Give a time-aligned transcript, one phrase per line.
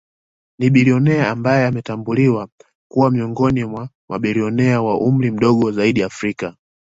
[0.59, 2.47] Ni bilionea ambaye ametambuliwa
[2.91, 6.55] kuwa miongoni mwa mabilionea wa umri mdogo zaidi Afrika